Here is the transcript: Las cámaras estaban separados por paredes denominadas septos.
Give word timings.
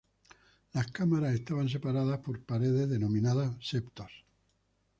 Las 0.73 0.87
cámaras 0.91 1.35
estaban 1.35 1.69
separados 1.69 2.17
por 2.21 2.41
paredes 2.43 2.89
denominadas 2.89 3.53
septos. 3.63 4.11